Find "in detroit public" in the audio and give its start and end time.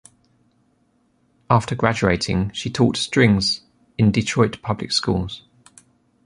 3.99-4.91